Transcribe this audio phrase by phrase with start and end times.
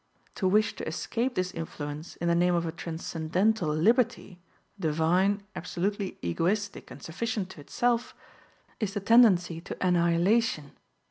[0.33, 4.41] To wish to escape this influence in the name of a transcendental liberty,
[4.79, 8.15] divine, absolutely egoistic and sufficient to itself,
[8.79, 10.71] is the tendency to annihilation.